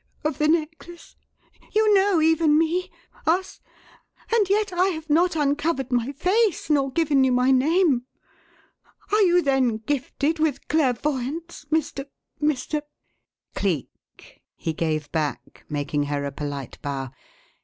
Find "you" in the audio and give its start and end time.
1.73-1.93, 7.23-7.31, 9.21-9.43